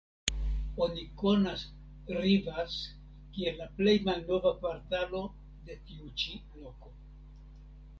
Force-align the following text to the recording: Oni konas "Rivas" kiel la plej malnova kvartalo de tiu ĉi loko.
Oni 0.85 1.03
konas 1.21 1.65
"Rivas" 2.15 2.79
kiel 3.37 3.63
la 3.63 3.71
plej 3.77 3.95
malnova 4.11 4.57
kvartalo 4.65 5.27
de 5.71 5.83
tiu 5.89 6.15
ĉi 6.25 6.45
loko. 6.67 6.97